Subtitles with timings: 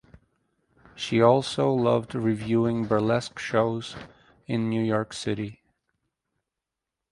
[0.95, 3.95] She also loved reviewing burlesque shows
[4.47, 5.61] in New York City.